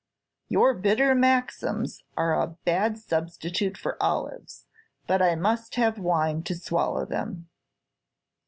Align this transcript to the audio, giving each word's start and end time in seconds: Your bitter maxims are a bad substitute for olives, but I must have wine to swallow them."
Your 0.47 0.73
bitter 0.73 1.13
maxims 1.13 2.01
are 2.17 2.33
a 2.33 2.57
bad 2.65 2.97
substitute 2.97 3.77
for 3.77 4.01
olives, 4.01 4.65
but 5.05 5.21
I 5.21 5.35
must 5.35 5.75
have 5.75 5.99
wine 5.99 6.41
to 6.45 6.55
swallow 6.55 7.05
them." 7.05 7.49